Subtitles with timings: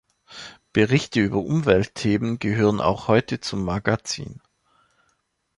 [0.73, 4.41] Berichte über Umweltthemen gehören auch heute zum Magazin.